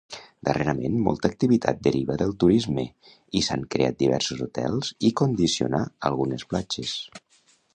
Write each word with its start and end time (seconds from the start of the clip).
Darrerament 0.47 0.95
molta 1.07 1.29
activitat 1.33 1.83
deriva 1.87 2.15
del 2.21 2.33
turisme 2.43 2.85
i 3.41 3.43
s'han 3.49 3.67
creat 3.75 4.01
diversos 4.01 4.41
hotels 4.47 4.91
i 5.11 5.15
condicionar 5.23 5.83
algunes 6.11 6.49
platges. 6.55 6.97